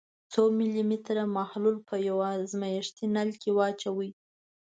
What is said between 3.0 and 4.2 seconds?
نل کې واچوئ.